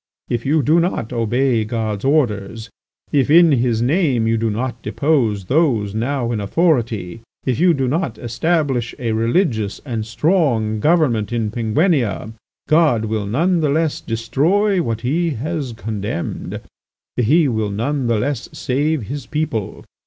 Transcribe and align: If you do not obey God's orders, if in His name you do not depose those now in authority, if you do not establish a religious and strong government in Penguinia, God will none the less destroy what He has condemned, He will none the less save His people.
If 0.31 0.47
you 0.47 0.63
do 0.63 0.79
not 0.79 1.13
obey 1.13 1.63
God's 1.63 2.03
orders, 2.03 2.71
if 3.11 3.29
in 3.29 3.51
His 3.51 3.83
name 3.83 4.25
you 4.25 4.35
do 4.35 4.49
not 4.49 4.81
depose 4.81 5.45
those 5.45 5.93
now 5.93 6.31
in 6.31 6.39
authority, 6.41 7.21
if 7.45 7.59
you 7.59 7.75
do 7.75 7.87
not 7.87 8.17
establish 8.17 8.95
a 8.97 9.11
religious 9.11 9.79
and 9.85 10.03
strong 10.03 10.79
government 10.79 11.31
in 11.31 11.51
Penguinia, 11.51 12.33
God 12.67 13.05
will 13.05 13.27
none 13.27 13.59
the 13.59 13.69
less 13.69 14.01
destroy 14.01 14.81
what 14.81 15.01
He 15.01 15.29
has 15.37 15.71
condemned, 15.73 16.61
He 17.15 17.47
will 17.47 17.69
none 17.69 18.07
the 18.07 18.17
less 18.17 18.49
save 18.53 19.03
His 19.03 19.27
people. 19.27 19.85